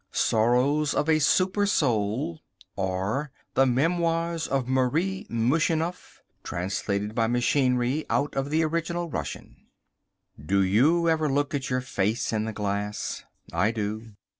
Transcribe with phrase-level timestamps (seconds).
[0.11, 0.17] VI.
[0.17, 2.41] Sorrows of a Super Soul:
[2.75, 9.67] or, The Memoirs of Marie Mushenough (Translated, by Machinery, out of the Original Russian.)
[10.43, 13.25] Do you ever look at your face in the glass?
[13.53, 14.13] I do.